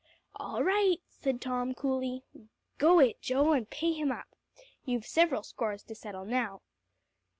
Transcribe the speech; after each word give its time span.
"All 0.35 0.63
right," 0.63 0.99
said 1.11 1.39
Tom 1.39 1.75
coolly. 1.75 2.23
"Go 2.79 2.97
it, 2.97 3.21
Joe, 3.21 3.51
and 3.53 3.69
pay 3.69 3.91
him 3.93 4.11
up. 4.11 4.35
You've 4.83 5.05
several 5.05 5.43
scores 5.43 5.83
to 5.83 5.93
settle 5.93 6.25
now." 6.25 6.63